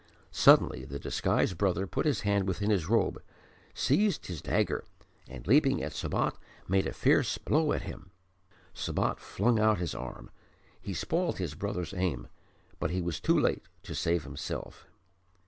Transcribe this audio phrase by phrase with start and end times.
[0.31, 3.21] Suddenly the disguised brother put his hand within his robe,
[3.75, 4.83] seized his dagger,
[5.27, 6.35] and leaping at Sabat
[6.67, 8.09] made a fierce blow at him.
[8.73, 10.31] Sabat flung out his arm.
[10.81, 12.29] He spoilt his brother's aim,
[12.79, 14.87] but he was too late to save himself.